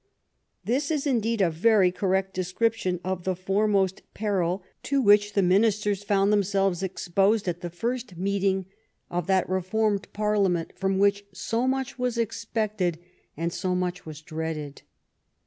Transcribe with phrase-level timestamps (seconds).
[0.65, 5.59] This is, indeed, a very correct description of the foremost peril to which the 44
[5.59, 8.65] THE STORY OF GLADSTONE'S LIFE Ministers found themselves exposed at the first meeting
[9.11, 12.97] of that Reformed Parliament from which so much was expected
[13.37, 14.81] and so much was dreaded.